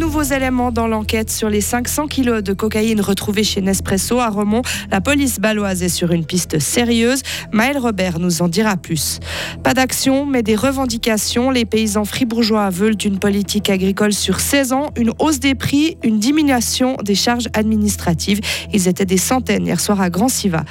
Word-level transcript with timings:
nouveaux 0.00 0.22
éléments 0.22 0.72
dans 0.72 0.88
l'enquête 0.88 1.30
sur 1.30 1.50
les 1.50 1.60
500 1.60 2.06
kilos 2.06 2.42
de 2.42 2.54
cocaïne 2.54 3.02
retrouvés 3.02 3.44
chez 3.44 3.60
Nespresso 3.60 4.18
à 4.18 4.30
Romont. 4.30 4.62
La 4.90 5.02
police 5.02 5.38
baloise 5.38 5.82
est 5.82 5.90
sur 5.90 6.10
une 6.12 6.24
piste 6.24 6.58
sérieuse. 6.58 7.20
Maël 7.52 7.76
Robert 7.76 8.18
nous 8.18 8.40
en 8.40 8.48
dira 8.48 8.78
plus. 8.78 9.20
Pas 9.62 9.74
d'action, 9.74 10.24
mais 10.24 10.42
des 10.42 10.56
revendications. 10.56 11.50
Les 11.50 11.66
paysans 11.66 12.06
fribourgeois 12.06 12.70
veulent 12.70 12.96
une 13.04 13.18
politique 13.18 13.68
agricole 13.68 14.14
sur 14.14 14.40
16 14.40 14.72
ans, 14.72 14.86
une 14.96 15.12
hausse 15.18 15.38
des 15.38 15.54
prix, 15.54 15.98
une 16.02 16.18
diminution 16.18 16.96
des 17.04 17.14
charges 17.14 17.48
administratives. 17.52 18.40
Ils 18.72 18.88
étaient 18.88 19.04
des 19.04 19.18
centaines 19.18 19.66
hier 19.66 19.80
soir 19.80 20.00
à 20.00 20.08
Grand 20.08 20.28
Siva. 20.28 20.64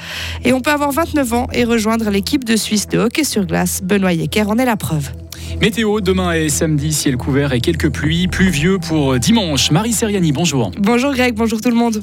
Et 0.44 0.52
on 0.52 0.60
peut 0.60 0.72
avoir 0.72 0.90
29 0.90 1.32
ans 1.34 1.46
et 1.52 1.62
rejoindre 1.62 2.10
l'équipe 2.10 2.44
de 2.44 2.56
Suisse 2.56 2.88
de 2.88 2.98
hockey 2.98 3.22
sur 3.22 3.46
glace. 3.46 3.80
Benoît 3.84 4.12
Yecker 4.12 4.48
en 4.48 4.58
est 4.58 4.64
la 4.64 4.76
preuve. 4.76 5.12
Météo, 5.60 6.00
demain 6.00 6.32
et 6.32 6.48
samedi, 6.48 6.92
ciel 6.92 7.16
couvert 7.16 7.52
et 7.52 7.60
quelques 7.60 7.90
pluies. 7.90 8.28
Pluvieux 8.28 8.78
pour 8.78 9.18
dimanche. 9.18 9.70
Marie 9.70 9.92
Seriani, 9.92 10.32
bonjour. 10.32 10.70
Bonjour 10.78 11.12
Greg, 11.12 11.34
bonjour 11.34 11.60
tout 11.60 11.70
le 11.70 11.76
monde. 11.76 12.02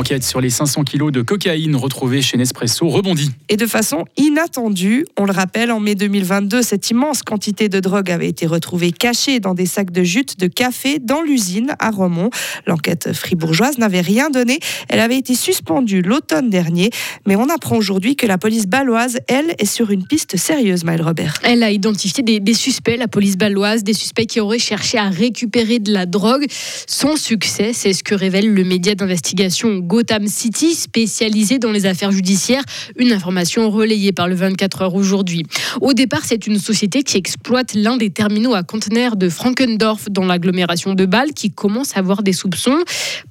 L'enquête 0.00 0.24
sur 0.24 0.40
les 0.40 0.48
500 0.48 0.84
kilos 0.84 1.12
de 1.12 1.20
cocaïne 1.20 1.76
retrouvés 1.76 2.22
chez 2.22 2.38
Nespresso 2.38 2.88
rebondit. 2.88 3.32
Et 3.50 3.58
de 3.58 3.66
façon 3.66 4.06
inattendue, 4.16 5.04
on 5.18 5.26
le 5.26 5.32
rappelle, 5.32 5.70
en 5.70 5.78
mai 5.78 5.94
2022, 5.94 6.62
cette 6.62 6.88
immense 6.88 7.22
quantité 7.22 7.68
de 7.68 7.80
drogue 7.80 8.10
avait 8.10 8.28
été 8.28 8.46
retrouvée 8.46 8.92
cachée 8.92 9.40
dans 9.40 9.52
des 9.52 9.66
sacs 9.66 9.90
de 9.90 10.02
jute 10.02 10.40
de 10.40 10.46
café 10.46 11.00
dans 11.00 11.20
l'usine 11.20 11.74
à 11.78 11.90
Romont. 11.90 12.30
L'enquête 12.66 13.12
fribourgeoise 13.12 13.76
n'avait 13.76 14.00
rien 14.00 14.30
donné. 14.30 14.58
Elle 14.88 15.00
avait 15.00 15.18
été 15.18 15.34
suspendue 15.34 16.00
l'automne 16.00 16.48
dernier. 16.48 16.88
Mais 17.26 17.36
on 17.36 17.50
apprend 17.50 17.76
aujourd'hui 17.76 18.16
que 18.16 18.26
la 18.26 18.38
police 18.38 18.66
baloise, 18.66 19.18
elle, 19.28 19.54
est 19.58 19.70
sur 19.70 19.90
une 19.90 20.06
piste 20.06 20.38
sérieuse, 20.38 20.82
Maëlle 20.82 21.02
Robert. 21.02 21.34
Elle 21.42 21.62
a 21.62 21.70
identifié 21.70 22.22
des, 22.22 22.40
des 22.40 22.54
suspects, 22.54 22.96
la 22.96 23.06
police 23.06 23.36
baloise, 23.36 23.84
des 23.84 23.92
suspects 23.92 24.24
qui 24.24 24.40
auraient 24.40 24.58
cherché 24.58 24.96
à 24.96 25.10
récupérer 25.10 25.78
de 25.78 25.92
la 25.92 26.06
drogue. 26.06 26.46
Sans 26.86 27.16
succès, 27.16 27.72
c'est 27.74 27.92
ce 27.92 28.02
que 28.02 28.14
révèle 28.14 28.50
le 28.50 28.64
média 28.64 28.94
d'investigation 28.94 29.89
Gotham 29.90 30.28
City, 30.28 30.76
spécialisé 30.76 31.58
dans 31.58 31.72
les 31.72 31.84
affaires 31.84 32.12
judiciaires. 32.12 32.62
Une 32.96 33.12
information 33.12 33.68
relayée 33.70 34.12
par 34.12 34.28
le 34.28 34.36
24 34.36 34.82
heures 34.82 34.94
aujourd'hui. 34.94 35.42
Au 35.80 35.94
départ, 35.94 36.20
c'est 36.24 36.46
une 36.46 36.60
société 36.60 37.02
qui 37.02 37.16
exploite 37.16 37.74
l'un 37.74 37.96
des 37.96 38.10
terminaux 38.10 38.54
à 38.54 38.62
conteneurs 38.62 39.16
de 39.16 39.28
Frankendorf 39.28 40.08
dans 40.08 40.24
l'agglomération 40.24 40.94
de 40.94 41.06
Bâle 41.06 41.32
qui 41.34 41.50
commence 41.50 41.96
à 41.96 41.98
avoir 41.98 42.22
des 42.22 42.32
soupçons. 42.32 42.78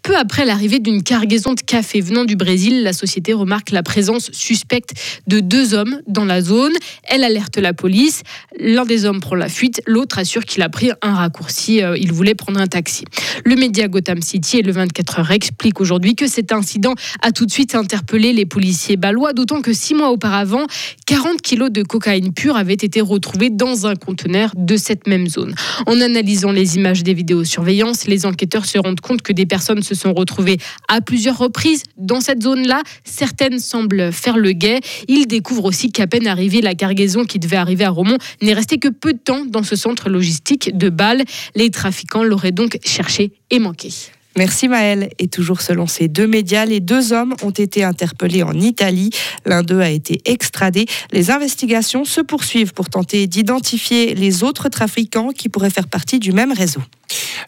Peu 0.04 0.18
après 0.18 0.44
l'arrivée 0.44 0.80
d'une 0.80 1.02
cargaison 1.02 1.54
de 1.54 1.62
café 1.62 2.02
venant 2.02 2.26
du 2.26 2.36
Brésil, 2.36 2.84
la 2.84 2.92
société 2.92 3.32
remarque 3.32 3.72
la 3.72 3.82
présence 3.82 4.30
suspecte 4.34 4.92
de 5.28 5.40
deux 5.40 5.74
hommes 5.74 6.02
dans 6.08 6.26
la 6.26 6.42
zone. 6.42 6.74
Elle 7.06 7.24
alerte 7.24 7.58
la 7.58 7.72
police. 7.72 8.24
L'un 8.60 8.84
des 8.84 9.06
hommes 9.06 9.22
prend 9.22 9.36
la 9.36 9.48
fuite, 9.48 9.82
l'autre 9.88 10.20
assure 10.20 10.44
qu'il 10.44 10.62
a 10.62 10.68
pris 10.68 10.92
un 11.02 11.14
raccourci. 11.14 11.82
Euh, 11.82 11.98
il 11.98 12.12
voulait 12.12 12.36
prendre 12.36 12.60
un 12.60 12.68
taxi. 12.68 13.06
Le 13.46 13.56
média 13.56 13.88
Gotham 13.88 14.22
City 14.22 14.58
et 14.58 14.62
le 14.62 14.74
24 14.74 15.20
heures 15.20 15.32
explique 15.32 15.80
aujourd'hui 15.80 16.16
que 16.16 16.28
incident 16.52 16.94
a 17.22 17.32
tout 17.32 17.46
de 17.46 17.52
suite 17.52 17.76
interpellé 17.76 18.34
les 18.34 18.46
policiers 18.46 18.98
balois, 18.98 19.34
d'autant 19.34 19.62
que 19.62 19.74
six 19.74 19.94
mois 19.94 20.10
auparavant, 20.10 20.66
40 21.06 21.42
kilos 21.42 21.72
de 21.72 21.84
cocaïne 21.84 22.34
pure 22.34 22.56
avaient 22.56 22.74
été 22.74 23.02
retrouvés 23.02 23.50
dans 23.50 23.88
un 23.88 23.96
conteneur 23.96 24.52
de 24.56 24.78
cette 24.78 25.08
même 25.08 25.28
zone. 25.28 25.54
En 25.86 26.00
analysant 26.02 26.52
les 26.52 26.76
images 26.76 27.04
des 27.04 27.14
vidéosurveillance, 27.14 28.08
les 28.08 28.26
enquêteurs 28.26 28.66
se 28.66 28.78
rendent 28.78 29.02
compte 29.02 29.22
que 29.22 29.34
des 29.34 29.46
personnes 29.46 29.84
se 29.84 29.96
sont 29.96 30.14
retrouvées 30.14 30.58
à 30.88 31.02
plusieurs 31.02 31.38
reprises 31.38 31.84
dans 31.98 32.22
cette 32.22 32.44
zone-là. 32.44 32.82
Certaines 33.04 33.60
semblent 33.60 34.12
faire 34.12 34.38
le 34.38 34.52
guet. 34.52 34.80
Ils 35.08 35.28
découvrent 35.28 35.66
aussi 35.66 35.92
qu'à 35.92 36.08
peine 36.08 36.28
arrivée, 36.28 36.62
la 36.62 36.76
cargaison 36.76 37.26
qui 37.26 37.40
devait 37.40 37.58
arriver 37.58 37.86
à 37.86 37.90
Romont 37.90 38.18
n'est 38.42 38.54
restée 38.54 38.78
que 38.78 38.90
peu 38.90 39.14
de 39.14 39.20
temps 39.20 39.46
dans 39.46 39.64
ce 39.64 39.76
centre 39.76 40.10
logistique 40.10 40.78
de 40.78 40.90
Bâle. 40.90 41.24
Les 41.56 41.70
trafiquants 41.70 42.24
l'auraient 42.24 42.52
donc 42.52 42.78
cherché 42.84 43.32
et 43.50 43.60
manqué. 43.60 43.90
Merci 44.38 44.68
Maëlle. 44.68 45.10
Et 45.20 45.28
toujours 45.28 45.62
selon 45.62 45.88
ces 45.88 46.08
deux 46.08 46.28
médias, 46.28 46.66
les 46.66 46.80
deux 46.80 47.14
hommes 47.14 47.36
ont 47.44 47.50
été 47.50 47.84
interpellés 47.84 48.44
en 48.44 48.54
Italie. 48.54 49.10
L'un 49.46 49.64
d'eux 49.64 49.82
a 49.82 49.90
été 49.90 50.22
extradé. 50.26 50.86
Les 51.12 51.32
investigations 51.32 52.06
se 52.06 52.22
poursuivent 52.22 52.74
pour 52.74 52.90
tenter 52.90 53.28
d'identifier 53.28 54.14
les 54.16 54.44
autres 54.44 54.70
trafiquants 54.70 55.30
qui 55.30 55.50
pourraient 55.50 55.70
faire 55.70 55.88
partie 55.88 56.20
du 56.20 56.32
même 56.32 56.52
réseau. 56.52 56.82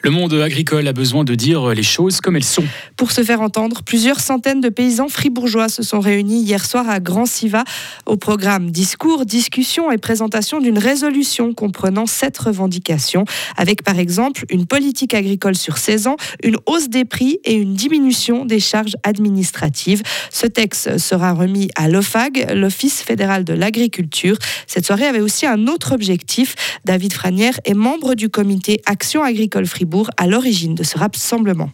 Le 0.01 0.09
monde 0.09 0.33
agricole 0.33 0.87
a 0.87 0.93
besoin 0.93 1.23
de 1.23 1.35
dire 1.35 1.69
les 1.69 1.83
choses 1.83 2.21
comme 2.21 2.35
elles 2.35 2.43
sont. 2.43 2.63
Pour 2.97 3.11
se 3.11 3.23
faire 3.23 3.41
entendre, 3.41 3.83
plusieurs 3.83 4.19
centaines 4.19 4.61
de 4.61 4.69
paysans 4.69 5.09
fribourgeois 5.09 5.69
se 5.69 5.83
sont 5.83 5.99
réunis 5.99 6.41
hier 6.41 6.65
soir 6.65 6.89
à 6.89 6.99
Grand 6.99 7.27
Siva 7.27 7.63
au 8.07 8.17
programme 8.17 8.71
discours, 8.71 9.25
discussion 9.25 9.91
et 9.91 9.97
présentation 9.97 10.59
d'une 10.59 10.79
résolution 10.79 11.53
comprenant 11.53 12.07
sept 12.07 12.37
revendications, 12.37 13.25
avec 13.57 13.83
par 13.83 13.99
exemple 13.99 14.45
une 14.49 14.65
politique 14.65 15.13
agricole 15.13 15.55
sur 15.55 15.77
16 15.77 16.07
ans, 16.07 16.17
une 16.43 16.57
hausse 16.71 16.89
des 16.89 17.05
prix 17.05 17.39
et 17.43 17.53
une 17.53 17.73
diminution 17.73 18.45
des 18.45 18.59
charges 18.59 18.95
administratives. 19.03 20.01
Ce 20.31 20.47
texte 20.47 20.97
sera 20.97 21.33
remis 21.33 21.69
à 21.75 21.89
l'OFAG, 21.89 22.53
l'Office 22.53 23.01
fédéral 23.01 23.43
de 23.43 23.53
l'agriculture. 23.53 24.37
Cette 24.67 24.85
soirée 24.85 25.05
avait 25.05 25.19
aussi 25.19 25.45
un 25.45 25.67
autre 25.67 25.93
objectif. 25.93 26.55
David 26.85 27.11
Franière 27.13 27.59
est 27.65 27.73
membre 27.73 28.15
du 28.15 28.29
comité 28.29 28.81
Action 28.85 29.21
agricole 29.21 29.65
Fribourg 29.65 30.09
à 30.15 30.27
l'origine 30.27 30.73
de 30.73 30.83
ce 30.83 30.97
rassemblement. 30.97 31.69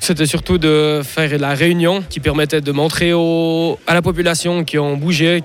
C'était 0.00 0.26
surtout 0.26 0.58
de 0.58 1.02
faire 1.04 1.38
la 1.38 1.54
réunion 1.54 2.02
qui 2.08 2.20
permettait 2.20 2.60
de 2.60 2.72
montrer 2.72 3.12
au, 3.12 3.78
à 3.86 3.94
la 3.94 4.02
population 4.02 4.64
qui 4.64 4.78
ont 4.78 4.96
bougé, 4.96 5.42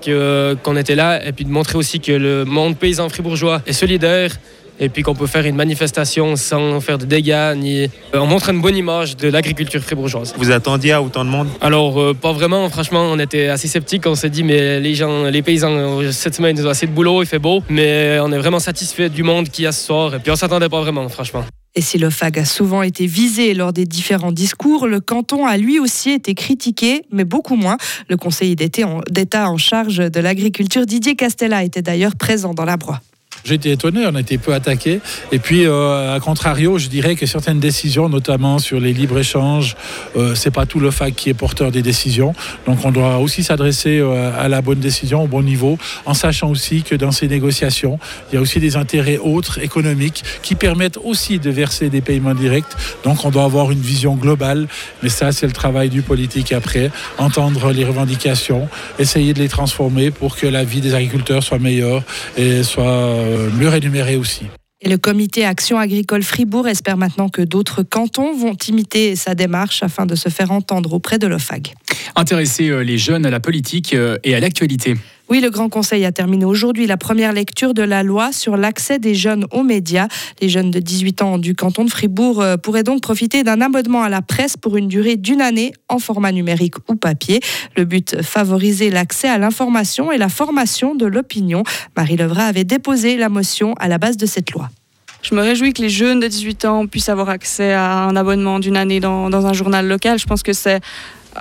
qu'on 0.62 0.76
était 0.76 0.94
là, 0.94 1.24
et 1.24 1.32
puis 1.32 1.44
de 1.44 1.50
montrer 1.50 1.76
aussi 1.76 2.00
que 2.00 2.12
le 2.12 2.44
monde 2.44 2.76
paysan 2.76 3.08
fribourgeois 3.08 3.60
est 3.66 3.72
solidaire, 3.72 4.36
et 4.80 4.88
puis 4.88 5.02
qu'on 5.02 5.14
peut 5.14 5.26
faire 5.26 5.46
une 5.46 5.56
manifestation 5.56 6.36
sans 6.36 6.80
faire 6.80 6.98
de 6.98 7.04
dégâts, 7.04 7.54
ni 7.56 7.88
on 8.14 8.26
montre 8.26 8.50
une 8.50 8.60
bonne 8.60 8.76
image 8.76 9.16
de 9.16 9.28
l'agriculture 9.28 9.80
fribourgeoise. 9.80 10.34
Vous 10.36 10.50
attendiez 10.50 10.92
à 10.92 11.02
autant 11.02 11.24
de 11.24 11.30
monde? 11.30 11.48
Alors 11.60 12.00
euh, 12.00 12.14
pas 12.14 12.32
vraiment, 12.32 12.68
franchement, 12.68 13.08
on 13.10 13.18
était 13.18 13.48
assez 13.48 13.68
sceptiques, 13.68 14.06
on 14.06 14.14
s'est 14.14 14.30
dit 14.30 14.42
mais 14.42 14.80
les 14.80 14.94
gens, 14.94 15.24
les 15.24 15.42
paysans 15.42 15.70
euh, 15.70 16.12
cette 16.12 16.34
semaine 16.34 16.56
ils 16.58 16.66
ont 16.66 16.70
assez 16.70 16.86
de 16.86 16.92
boulot, 16.92 17.22
il 17.22 17.26
fait 17.26 17.38
beau, 17.38 17.62
mais 17.68 18.18
on 18.20 18.32
est 18.32 18.38
vraiment 18.38 18.60
satisfait 18.60 19.08
du 19.08 19.22
monde 19.22 19.48
qu'il 19.48 19.64
y 19.64 19.66
a 19.66 19.72
ce 19.72 19.84
soir, 19.84 20.14
et 20.14 20.18
puis 20.18 20.30
on 20.30 20.36
s'attendait 20.36 20.68
pas 20.68 20.80
vraiment, 20.80 21.08
franchement. 21.08 21.44
Et 21.78 21.82
si 21.82 21.98
le 21.98 22.08
FAG 22.08 22.38
a 22.38 22.46
souvent 22.46 22.80
été 22.80 23.06
visé 23.06 23.52
lors 23.52 23.70
des 23.70 23.84
différents 23.84 24.32
discours, 24.32 24.86
le 24.86 24.98
canton 24.98 25.44
a 25.44 25.58
lui 25.58 25.78
aussi 25.78 26.10
été 26.10 26.34
critiqué, 26.34 27.02
mais 27.12 27.24
beaucoup 27.24 27.54
moins. 27.54 27.76
Le 28.08 28.16
conseiller 28.16 28.56
d'État 28.56 29.50
en 29.50 29.58
charge 29.58 29.98
de 29.98 30.20
l'agriculture, 30.20 30.86
Didier 30.86 31.16
Castella, 31.16 31.64
était 31.64 31.82
d'ailleurs 31.82 32.16
présent 32.16 32.54
dans 32.54 32.64
la 32.64 32.78
broie. 32.78 33.02
J'ai 33.46 33.54
été 33.54 33.70
étonné, 33.70 34.04
on 34.04 34.14
a 34.16 34.20
été 34.20 34.38
peu 34.38 34.52
attaqué. 34.54 35.00
Et 35.30 35.38
puis, 35.38 35.66
euh, 35.66 36.16
à 36.16 36.18
contrario, 36.18 36.78
je 36.78 36.88
dirais 36.88 37.14
que 37.14 37.26
certaines 37.26 37.60
décisions, 37.60 38.08
notamment 38.08 38.58
sur 38.58 38.80
les 38.80 38.92
libres-échanges, 38.92 39.76
euh, 40.16 40.34
c'est 40.34 40.50
pas 40.50 40.66
tout 40.66 40.80
le 40.80 40.90
FAC 40.90 41.14
qui 41.14 41.30
est 41.30 41.34
porteur 41.34 41.70
des 41.70 41.80
décisions. 41.80 42.34
Donc, 42.66 42.84
on 42.84 42.90
doit 42.90 43.18
aussi 43.18 43.44
s'adresser 43.44 44.00
euh, 44.00 44.32
à 44.36 44.48
la 44.48 44.62
bonne 44.62 44.80
décision, 44.80 45.22
au 45.22 45.28
bon 45.28 45.44
niveau, 45.44 45.78
en 46.06 46.14
sachant 46.14 46.50
aussi 46.50 46.82
que 46.82 46.96
dans 46.96 47.12
ces 47.12 47.28
négociations, 47.28 48.00
il 48.32 48.34
y 48.34 48.38
a 48.38 48.40
aussi 48.40 48.58
des 48.58 48.74
intérêts 48.74 49.18
autres, 49.18 49.60
économiques, 49.62 50.24
qui 50.42 50.56
permettent 50.56 50.98
aussi 51.04 51.38
de 51.38 51.50
verser 51.50 51.88
des 51.88 52.00
paiements 52.00 52.34
directs. 52.34 52.74
Donc, 53.04 53.24
on 53.24 53.30
doit 53.30 53.44
avoir 53.44 53.70
une 53.70 53.80
vision 53.80 54.16
globale. 54.16 54.66
Mais 55.04 55.08
ça, 55.08 55.30
c'est 55.30 55.46
le 55.46 55.52
travail 55.52 55.88
du 55.88 56.02
politique 56.02 56.50
après. 56.50 56.90
Entendre 57.16 57.70
les 57.70 57.84
revendications, 57.84 58.68
essayer 58.98 59.34
de 59.34 59.38
les 59.38 59.48
transformer 59.48 60.10
pour 60.10 60.34
que 60.34 60.48
la 60.48 60.64
vie 60.64 60.80
des 60.80 60.94
agriculteurs 60.94 61.44
soit 61.44 61.60
meilleure 61.60 62.02
et 62.36 62.64
soit 62.64 63.35
mieux 63.58 63.68
rémunérée 63.68 64.16
aussi. 64.16 64.46
Et 64.82 64.90
le 64.90 64.98
comité 64.98 65.44
Action 65.46 65.78
agricole 65.78 66.22
Fribourg 66.22 66.68
espère 66.68 66.98
maintenant 66.98 67.30
que 67.30 67.40
d'autres 67.40 67.82
cantons 67.82 68.36
vont 68.36 68.56
imiter 68.68 69.16
sa 69.16 69.34
démarche 69.34 69.82
afin 69.82 70.04
de 70.04 70.14
se 70.14 70.28
faire 70.28 70.50
entendre 70.50 70.92
auprès 70.92 71.18
de 71.18 71.26
l'OFAG. 71.26 71.72
Intéresser 72.14 72.68
euh, 72.68 72.84
les 72.84 72.98
jeunes 72.98 73.24
à 73.24 73.30
la 73.30 73.40
politique 73.40 73.94
euh, 73.94 74.18
et 74.22 74.34
à 74.34 74.40
l'actualité. 74.40 74.94
Oui, 75.28 75.40
le 75.40 75.50
Grand 75.50 75.68
Conseil 75.68 76.04
a 76.04 76.12
terminé 76.12 76.44
aujourd'hui 76.44 76.86
la 76.86 76.96
première 76.96 77.32
lecture 77.32 77.74
de 77.74 77.82
la 77.82 78.04
loi 78.04 78.30
sur 78.30 78.56
l'accès 78.56 79.00
des 79.00 79.16
jeunes 79.16 79.44
aux 79.50 79.64
médias. 79.64 80.06
Les 80.40 80.48
jeunes 80.48 80.70
de 80.70 80.78
18 80.78 81.22
ans 81.22 81.38
du 81.38 81.56
canton 81.56 81.84
de 81.84 81.90
Fribourg 81.90 82.40
euh, 82.40 82.56
pourraient 82.56 82.84
donc 82.84 83.02
profiter 83.02 83.42
d'un 83.42 83.60
abonnement 83.60 84.04
à 84.04 84.08
la 84.08 84.22
presse 84.22 84.56
pour 84.56 84.76
une 84.76 84.86
durée 84.86 85.16
d'une 85.16 85.40
année 85.40 85.72
en 85.88 85.98
format 85.98 86.30
numérique 86.30 86.76
ou 86.88 86.94
papier. 86.94 87.40
Le 87.76 87.84
but, 87.84 88.22
favoriser 88.22 88.88
l'accès 88.88 89.28
à 89.28 89.36
l'information 89.36 90.12
et 90.12 90.16
la 90.16 90.28
formation 90.28 90.94
de 90.94 91.06
l'opinion. 91.06 91.64
Marie 91.96 92.16
Levra 92.16 92.44
avait 92.44 92.62
déposé 92.62 93.16
la 93.16 93.28
motion 93.28 93.74
à 93.80 93.88
la 93.88 93.98
base 93.98 94.16
de 94.16 94.26
cette 94.26 94.52
loi. 94.52 94.70
Je 95.22 95.34
me 95.34 95.40
réjouis 95.40 95.72
que 95.72 95.82
les 95.82 95.90
jeunes 95.90 96.20
de 96.20 96.28
18 96.28 96.64
ans 96.66 96.86
puissent 96.86 97.08
avoir 97.08 97.30
accès 97.30 97.72
à 97.72 98.04
un 98.04 98.14
abonnement 98.14 98.60
d'une 98.60 98.76
année 98.76 99.00
dans, 99.00 99.28
dans 99.28 99.44
un 99.46 99.52
journal 99.52 99.88
local. 99.88 100.20
Je 100.20 100.26
pense 100.26 100.44
que 100.44 100.52
c'est 100.52 100.80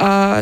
euh, 0.02 0.42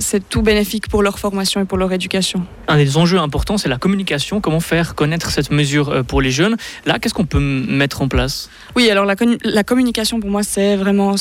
c'est 0.00 0.28
tout 0.28 0.42
bénéfique 0.42 0.88
pour 0.88 1.02
leur 1.02 1.18
formation 1.18 1.60
et 1.60 1.64
pour 1.64 1.78
leur 1.78 1.92
éducation. 1.92 2.44
Un 2.68 2.76
des 2.76 2.96
enjeux 2.96 3.18
importants, 3.18 3.58
c'est 3.58 3.68
la 3.68 3.78
communication. 3.78 4.40
Comment 4.40 4.60
faire 4.60 4.94
connaître 4.94 5.30
cette 5.30 5.50
mesure 5.50 5.88
euh, 5.88 6.02
pour 6.02 6.20
les 6.20 6.30
jeunes? 6.30 6.56
Là, 6.86 6.98
qu'est-ce 6.98 7.14
qu'on 7.14 7.24
peut 7.24 7.40
mettre 7.40 8.02
en 8.02 8.08
place? 8.08 8.50
Oui, 8.76 8.90
alors 8.90 9.04
la, 9.04 9.14
la, 9.44 9.64
communication, 9.64 10.20
pour 10.20 10.30
moi, 10.30 10.42
c'est 10.42 10.76
vraiment, 10.76 11.14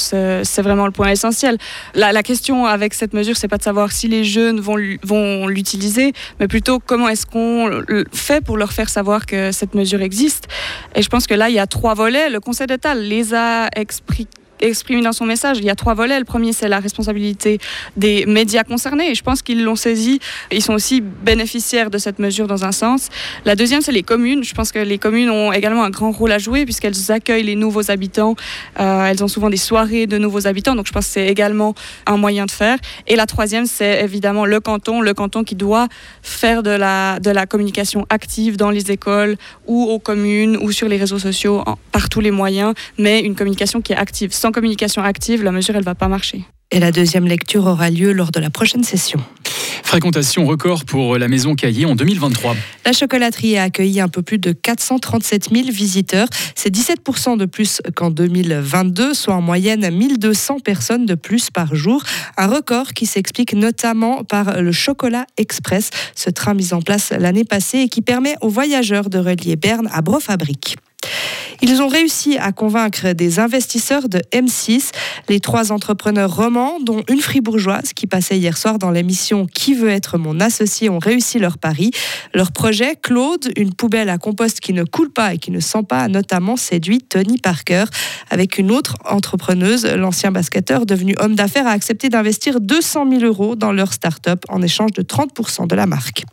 vraiment 0.57 0.85
le 0.85 0.91
point 0.91 1.09
essentiel. 1.09 1.57
La, 1.95 2.11
la 2.11 2.23
question 2.23 2.65
avec 2.65 2.93
cette 2.93 3.13
mesure, 3.13 3.37
c'est 3.37 3.47
pas 3.47 3.57
de 3.57 3.63
savoir 3.63 3.91
si 3.91 4.07
les 4.07 4.23
jeunes 4.23 4.59
vont, 4.59 4.77
vont 5.03 5.47
l'utiliser, 5.47 6.13
mais 6.39 6.47
plutôt 6.47 6.79
comment 6.79 7.07
est-ce 7.07 7.25
qu'on 7.25 7.83
fait 8.13 8.43
pour 8.43 8.57
leur 8.57 8.73
faire 8.73 8.89
savoir 8.89 9.25
que 9.25 9.51
cette 9.51 9.75
mesure 9.75 10.01
existe. 10.01 10.47
Et 10.95 11.01
je 11.01 11.09
pense 11.09 11.27
que 11.27 11.33
là, 11.33 11.49
il 11.49 11.55
y 11.55 11.59
a 11.59 11.67
trois 11.67 11.93
volets. 11.93 12.29
Le 12.29 12.39
Conseil 12.39 12.67
d'État 12.67 12.95
les 12.95 13.33
a 13.33 13.69
expliqués 13.75 14.27
exprimé 14.59 15.01
dans 15.01 15.13
son 15.13 15.25
message. 15.25 15.57
Il 15.59 15.65
y 15.65 15.69
a 15.69 15.75
trois 15.75 15.93
volets. 15.93 16.19
Le 16.19 16.25
premier, 16.25 16.53
c'est 16.53 16.67
la 16.67 16.79
responsabilité 16.79 17.59
des 17.95 18.25
médias 18.25 18.63
concernés. 18.63 19.11
Et 19.11 19.15
je 19.15 19.23
pense 19.23 19.41
qu'ils 19.41 19.63
l'ont 19.63 19.75
saisi. 19.75 20.19
Ils 20.51 20.63
sont 20.63 20.73
aussi 20.73 21.01
bénéficiaires 21.01 21.89
de 21.89 21.97
cette 21.97 22.19
mesure 22.19 22.47
dans 22.47 22.65
un 22.65 22.71
sens. 22.71 23.09
La 23.45 23.55
deuxième, 23.55 23.81
c'est 23.81 23.91
les 23.91 24.03
communes. 24.03 24.43
Je 24.43 24.53
pense 24.53 24.71
que 24.71 24.79
les 24.79 24.97
communes 24.97 25.29
ont 25.29 25.51
également 25.51 25.83
un 25.83 25.89
grand 25.89 26.11
rôle 26.11 26.31
à 26.31 26.37
jouer 26.37 26.65
puisqu'elles 26.65 27.11
accueillent 27.11 27.43
les 27.43 27.55
nouveaux 27.55 27.91
habitants. 27.91 28.35
Euh, 28.79 29.05
elles 29.05 29.23
ont 29.23 29.27
souvent 29.27 29.49
des 29.49 29.57
soirées 29.57 30.07
de 30.07 30.17
nouveaux 30.17 30.47
habitants. 30.47 30.75
Donc 30.75 30.87
je 30.87 30.91
pense 30.91 31.05
que 31.05 31.13
c'est 31.13 31.27
également 31.27 31.75
un 32.05 32.17
moyen 32.17 32.45
de 32.45 32.51
faire. 32.51 32.77
Et 33.07 33.15
la 33.15 33.25
troisième, 33.25 33.65
c'est 33.65 34.03
évidemment 34.03 34.45
le 34.45 34.59
canton. 34.59 35.01
Le 35.01 35.13
canton 35.13 35.43
qui 35.43 35.55
doit 35.55 35.87
faire 36.21 36.63
de 36.63 36.71
la, 36.71 37.19
de 37.19 37.31
la 37.31 37.45
communication 37.45 38.05
active 38.09 38.57
dans 38.57 38.71
les 38.71 38.91
écoles 38.91 39.37
ou 39.65 39.83
aux 39.83 39.99
communes 39.99 40.57
ou 40.57 40.71
sur 40.71 40.87
les 40.87 40.97
réseaux 40.97 41.19
sociaux 41.19 41.63
par 41.91 42.09
tous 42.09 42.21
les 42.21 42.31
moyens, 42.31 42.73
mais 42.97 43.21
une 43.21 43.35
communication 43.35 43.81
qui 43.81 43.93
est 43.93 43.97
active 43.97 44.31
communication 44.51 45.03
active, 45.03 45.43
la 45.43 45.51
mesure, 45.51 45.75
elle 45.75 45.81
ne 45.81 45.85
va 45.85 45.95
pas 45.95 46.07
marcher. 46.07 46.45
Et 46.71 46.79
la 46.79 46.91
deuxième 46.91 47.25
lecture 47.25 47.65
aura 47.65 47.89
lieu 47.89 48.11
lors 48.11 48.31
de 48.31 48.39
la 48.39 48.49
prochaine 48.49 48.83
session. 48.83 49.19
Fréquentation 49.83 50.45
record 50.45 50.83
pour 50.83 51.17
la 51.17 51.29
maison 51.29 51.55
Caillé 51.55 51.85
en 51.85 51.95
2023. 51.95 52.57
La 52.85 52.91
chocolaterie 52.91 53.57
a 53.57 53.63
accueilli 53.63 54.01
un 54.01 54.09
peu 54.09 54.21
plus 54.21 54.37
de 54.37 54.51
437 54.51 55.49
000 55.53 55.69
visiteurs. 55.71 56.27
C'est 56.55 56.73
17% 56.73 57.37
de 57.37 57.45
plus 57.45 57.81
qu'en 57.95 58.11
2022, 58.11 59.13
soit 59.13 59.35
en 59.35 59.41
moyenne 59.41 59.89
1200 59.89 60.59
personnes 60.59 61.05
de 61.05 61.15
plus 61.15 61.49
par 61.49 61.73
jour. 61.73 62.03
Un 62.35 62.47
record 62.47 62.91
qui 62.93 63.05
s'explique 63.05 63.53
notamment 63.53 64.25
par 64.25 64.61
le 64.61 64.73
Chocolat 64.73 65.25
Express, 65.37 65.89
ce 66.15 66.29
train 66.29 66.53
mis 66.53 66.73
en 66.73 66.81
place 66.81 67.13
l'année 67.17 67.45
passée 67.45 67.79
et 67.79 67.87
qui 67.87 68.01
permet 68.01 68.35
aux 68.41 68.49
voyageurs 68.49 69.09
de 69.09 69.19
relier 69.19 69.55
Berne 69.55 69.89
à 69.93 70.01
Brofabrique. 70.01 70.75
Ils 71.61 71.81
ont 71.81 71.87
réussi 71.87 72.37
à 72.37 72.51
convaincre 72.51 73.13
des 73.13 73.39
investisseurs 73.39 74.09
de 74.09 74.19
M6, 74.31 74.91
les 75.27 75.39
trois 75.39 75.71
entrepreneurs 75.71 76.35
romans, 76.35 76.77
dont 76.79 77.03
une 77.09 77.19
fribourgeoise 77.19 77.93
qui 77.93 78.05
passait 78.05 78.37
hier 78.37 78.57
soir 78.57 78.77
dans 78.77 78.91
l'émission 78.91 79.47
Qui 79.47 79.73
veut 79.73 79.89
être 79.89 80.17
mon 80.17 80.39
associé, 80.39 80.89
ont 80.89 80.99
réussi 80.99 81.39
leur 81.39 81.57
pari. 81.57 81.91
Leur 82.33 82.51
projet, 82.51 82.95
Claude, 83.01 83.51
une 83.55 83.73
poubelle 83.73 84.09
à 84.09 84.17
compost 84.17 84.59
qui 84.59 84.73
ne 84.73 84.83
coule 84.83 85.11
pas 85.11 85.33
et 85.33 85.37
qui 85.39 85.51
ne 85.51 85.59
sent 85.59 85.83
pas, 85.87 86.01
a 86.01 86.07
notamment 86.07 86.57
séduit 86.57 87.01
Tony 87.01 87.37
Parker. 87.39 87.85
Avec 88.29 88.57
une 88.57 88.71
autre 88.71 88.95
entrepreneuse, 89.05 89.85
l'ancien 89.85 90.31
basketteur 90.31 90.85
devenu 90.85 91.15
homme 91.19 91.35
d'affaires 91.35 91.67
a 91.67 91.71
accepté 91.71 92.09
d'investir 92.09 92.59
200 92.61 93.09
000 93.09 93.23
euros 93.23 93.55
dans 93.55 93.71
leur 93.71 93.93
start-up 93.93 94.43
en 94.49 94.61
échange 94.61 94.91
de 94.91 95.01
30% 95.01 95.67
de 95.67 95.75
la 95.75 95.85
marque. 95.85 96.23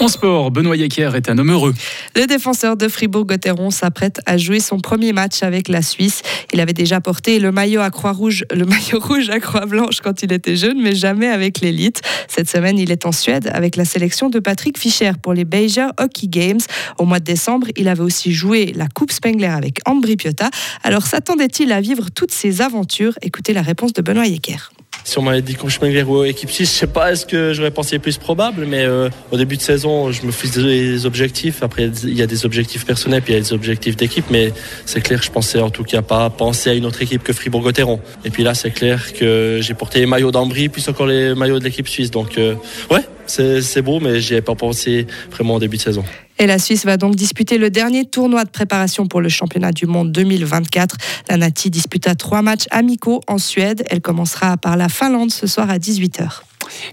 En 0.00 0.08
sport, 0.08 0.50
Benoît 0.50 0.76
Yecker 0.76 1.10
est 1.14 1.28
un 1.28 1.36
homme 1.36 1.50
heureux. 1.50 1.74
Le 2.16 2.26
défenseur 2.26 2.78
de 2.78 2.88
Fribourg-Gotteron 2.88 3.70
s'apprête 3.70 4.22
à 4.24 4.38
jouer 4.38 4.58
son 4.58 4.78
premier 4.78 5.12
match 5.12 5.42
avec 5.42 5.68
la 5.68 5.82
Suisse. 5.82 6.22
Il 6.54 6.60
avait 6.60 6.72
déjà 6.72 7.02
porté 7.02 7.38
le 7.38 7.52
maillot 7.52 7.82
à 7.82 7.90
Croix-Rouge, 7.90 8.46
le 8.50 8.64
maillot 8.64 8.98
rouge 8.98 9.28
à 9.28 9.40
Croix-Blanche 9.40 10.00
quand 10.02 10.22
il 10.22 10.32
était 10.32 10.56
jeune, 10.56 10.80
mais 10.80 10.94
jamais 10.94 11.28
avec 11.28 11.60
l'élite. 11.60 12.00
Cette 12.28 12.48
semaine, 12.48 12.78
il 12.78 12.90
est 12.90 13.04
en 13.04 13.12
Suède 13.12 13.50
avec 13.52 13.76
la 13.76 13.84
sélection 13.84 14.30
de 14.30 14.38
Patrick 14.38 14.78
Fischer 14.78 15.12
pour 15.20 15.34
les 15.34 15.44
Beijing 15.44 15.90
Hockey 15.98 16.28
Games. 16.28 16.60
Au 16.96 17.04
mois 17.04 17.18
de 17.18 17.24
décembre, 17.24 17.66
il 17.76 17.86
avait 17.86 18.02
aussi 18.02 18.32
joué 18.32 18.72
la 18.74 18.86
Coupe 18.88 19.12
Spengler 19.12 19.48
avec 19.48 19.80
Ambri 19.84 20.16
Piotta. 20.16 20.48
Alors 20.82 21.06
s'attendait-il 21.06 21.72
à 21.72 21.82
vivre 21.82 22.08
toutes 22.10 22.32
ces 22.32 22.62
aventures? 22.62 23.18
Écoutez 23.20 23.52
la 23.52 23.62
réponse 23.62 23.92
de 23.92 24.00
Benoît 24.00 24.26
Yecker. 24.26 24.70
Si 25.04 25.18
on 25.18 25.22
m'avait 25.22 25.42
dit 25.42 25.56
Schmengler 25.68 26.02
ou 26.02 26.24
équipe 26.24 26.50
6, 26.50 26.64
je 26.64 26.70
sais 26.70 26.86
pas, 26.86 27.12
est-ce 27.12 27.26
que 27.26 27.52
j'aurais 27.52 27.70
pensé 27.70 27.98
plus 27.98 28.18
probable, 28.18 28.66
mais 28.66 28.84
euh, 28.84 29.08
au 29.30 29.36
début 29.36 29.56
de 29.56 29.62
saison, 29.62 30.12
je 30.12 30.24
me 30.24 30.32
fixe 30.32 30.58
des 30.58 31.06
objectifs. 31.06 31.62
Après, 31.62 31.90
il 32.02 32.16
y 32.16 32.22
a 32.22 32.26
des 32.26 32.44
objectifs 32.44 32.84
personnels, 32.84 33.22
puis 33.22 33.32
il 33.32 33.36
y 33.36 33.38
a 33.38 33.42
des 33.42 33.52
objectifs 33.52 33.96
d'équipe, 33.96 34.26
mais 34.30 34.52
c'est 34.86 35.00
clair, 35.00 35.22
je 35.22 35.30
pensais 35.30 35.60
en 35.60 35.70
tout 35.70 35.84
cas 35.84 36.02
pas 36.02 36.28
penser 36.30 36.70
à 36.70 36.74
une 36.74 36.86
autre 36.86 37.02
équipe 37.02 37.22
que 37.22 37.32
Fribourg-Gotteron. 37.32 38.00
Et 38.24 38.30
puis 38.30 38.42
là, 38.42 38.54
c'est 38.54 38.70
clair 38.70 39.12
que 39.12 39.58
j'ai 39.60 39.74
porté 39.74 40.00
les 40.00 40.06
maillots 40.06 40.32
d'Ambry, 40.32 40.68
puis 40.68 40.84
encore 40.88 41.06
les 41.06 41.34
maillots 41.34 41.58
de 41.58 41.64
l'équipe 41.64 41.88
suisse. 41.88 42.10
Donc, 42.10 42.38
euh, 42.38 42.54
ouais, 42.90 43.04
c'est 43.26 43.82
beau, 43.82 44.00
mais 44.00 44.20
j'y 44.20 44.34
ai 44.34 44.42
pas 44.42 44.54
pensé 44.54 45.06
vraiment 45.30 45.54
au 45.54 45.60
début 45.60 45.76
de 45.76 45.82
saison. 45.82 46.04
Et 46.40 46.46
la 46.46 46.58
Suisse 46.58 46.86
va 46.86 46.96
donc 46.96 47.16
disputer 47.16 47.58
le 47.58 47.68
dernier 47.68 48.06
tournoi 48.06 48.44
de 48.44 48.50
préparation 48.50 49.06
pour 49.06 49.20
le 49.20 49.28
championnat 49.28 49.72
du 49.72 49.84
monde 49.84 50.10
2024. 50.10 50.96
La 51.28 51.36
Nati 51.36 51.68
disputa 51.68 52.14
trois 52.14 52.40
matchs 52.40 52.64
amicaux 52.70 53.20
en 53.26 53.36
Suède. 53.36 53.84
Elle 53.90 54.00
commencera 54.00 54.56
par 54.56 54.78
la 54.78 54.88
Finlande 54.88 55.30
ce 55.30 55.46
soir 55.46 55.68
à 55.68 55.76
18h. 55.76 56.40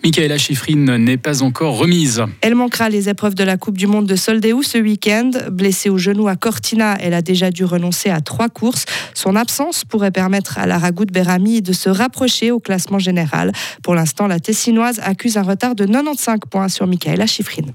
Michaela 0.03 0.37
Schifrin 0.37 0.97
n'est 0.97 1.15
pas 1.15 1.43
encore 1.43 1.77
remise. 1.77 2.25
Elle 2.41 2.55
manquera 2.55 2.89
les 2.89 3.07
épreuves 3.07 3.35
de 3.35 3.45
la 3.45 3.55
Coupe 3.55 3.77
du 3.77 3.87
Monde 3.87 4.05
de 4.05 4.17
Soldeu 4.17 4.61
ce 4.63 4.79
week-end. 4.79 5.31
Blessée 5.49 5.89
au 5.89 5.97
genou 5.97 6.27
à 6.27 6.35
Cortina, 6.35 6.97
elle 6.99 7.13
a 7.13 7.21
déjà 7.21 7.49
dû 7.49 7.63
renoncer 7.63 8.09
à 8.09 8.19
trois 8.19 8.49
courses. 8.49 8.83
Son 9.13 9.37
absence 9.37 9.85
pourrait 9.85 10.11
permettre 10.11 10.57
à 10.57 10.67
la 10.67 10.77
Ragout 10.77 11.05
Berami 11.09 11.61
de 11.61 11.71
se 11.71 11.89
rapprocher 11.89 12.51
au 12.51 12.59
classement 12.59 12.99
général. 12.99 13.53
Pour 13.81 13.95
l'instant, 13.95 14.27
la 14.27 14.41
Tessinoise 14.41 14.99
accuse 15.01 15.37
un 15.37 15.43
retard 15.43 15.73
de 15.73 15.85
95 15.85 16.39
points 16.51 16.67
sur 16.67 16.85
Michaela 16.85 17.27
Schifrin. 17.27 17.67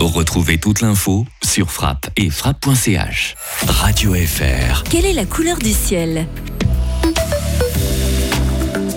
Retrouvez 0.00 0.58
toute 0.58 0.80
l'info 0.80 1.24
sur 1.42 1.70
frappe 1.70 2.08
et 2.16 2.30
frappe.ch. 2.30 3.34
Radio 3.66 4.14
FR. 4.14 4.84
Quelle 4.84 5.06
est 5.06 5.12
la 5.12 5.24
couleur 5.24 5.58
du 5.58 5.72
ciel? 5.72 6.26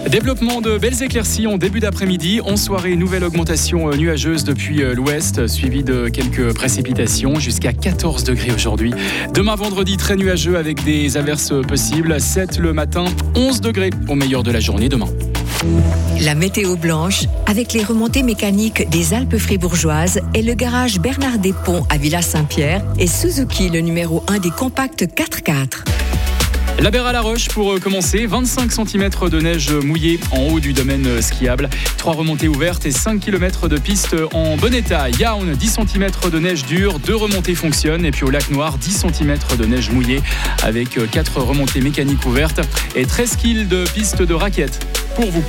Développement 0.10 0.62
de 0.62 0.78
belles 0.78 1.04
éclaircies 1.04 1.48
en 1.48 1.58
début 1.58 1.80
d'après-midi. 1.80 2.40
En 2.42 2.56
soirée, 2.56 2.96
nouvelle 2.96 3.24
augmentation 3.24 3.90
euh, 3.90 3.96
nuageuse 3.96 4.44
depuis 4.46 4.82
euh, 4.82 4.94
l'ouest, 4.94 5.48
suivie 5.48 5.84
de 5.84 6.08
quelques 6.08 6.54
précipitations, 6.54 7.40
jusqu'à 7.40 7.74
14 7.74 8.24
degrés 8.24 8.52
aujourd'hui. 8.52 8.94
Demain 9.34 9.56
vendredi, 9.56 9.98
très 9.98 10.16
nuageux 10.16 10.58
avec 10.58 10.84
des 10.84 11.18
averses 11.18 11.54
possibles. 11.68 12.20
7 12.22 12.58
le 12.60 12.74
matin, 12.74 13.06
11 13.36 13.60
degrés 13.60 13.90
au 14.08 14.16
meilleur 14.16 14.44
de 14.44 14.52
la 14.52 14.62
journée 14.62 14.88
demain. 14.88 15.10
La 16.21 16.36
météo 16.36 16.75
blanche, 16.75 17.25
avec 17.48 17.74
les 17.74 17.83
remontées 17.83 18.21
mécaniques 18.21 18.88
des 18.89 19.13
Alpes 19.13 19.38
fribourgeoises 19.38 20.19
et 20.33 20.42
le 20.42 20.54
garage 20.54 21.00
Bernard 21.00 21.38
Ponts 21.65 21.86
à 21.89 21.98
Villa 21.98 22.21
Saint-Pierre 22.21 22.83
et 23.00 23.07
Suzuki, 23.07 23.69
le 23.69 23.80
numéro 23.80 24.24
1 24.27 24.39
des 24.39 24.51
compacts 24.51 25.04
4x4. 25.04 25.83
La 26.80 26.92
Berre 26.92 27.07
à 27.07 27.12
la 27.12 27.21
Roche 27.21 27.48
pour 27.48 27.74
euh, 27.74 27.80
commencer, 27.80 28.27
25 28.27 28.71
cm 28.71 29.09
de 29.31 29.42
neige 29.42 29.71
mouillée 29.71 30.19
en 30.31 30.42
haut 30.50 30.59
du 30.59 30.74
domaine 30.74 31.08
euh, 31.08 31.22
skiable, 31.24 31.70
3 31.98 32.13
remontées 32.13 32.48
ouvertes 32.48 32.86
et 32.86 32.91
5 32.91 33.20
km 33.20 33.67
de 33.67 33.79
piste 33.79 34.15
en 34.34 34.58
bon 34.58 34.74
état. 34.75 35.10
Yaoun, 35.10 35.53
10 35.53 35.79
cm 35.88 36.12
de 36.32 36.39
neige 36.39 36.65
dure, 36.65 37.00
2 37.00 37.15
remontées 37.15 37.55
fonctionnent. 37.55 38.05
Et 38.05 38.12
puis 38.12 38.25
au 38.25 38.29
lac 38.29 38.51
Noir, 38.51 38.77
10 38.77 39.05
cm 39.08 39.38
de 39.58 39.65
neige 39.65 39.89
mouillée 39.89 40.22
avec 40.62 41.00
4 41.10 41.39
euh, 41.39 41.41
remontées 41.41 41.82
mécaniques 41.82 42.24
ouvertes 42.27 42.62
et 42.96 43.05
13 43.05 43.38
kg 43.38 43.67
de 43.67 43.84
piste 43.96 44.22
de 44.22 44.34
raquettes 44.36 44.79
pour 45.17 45.31
vous. 45.31 45.47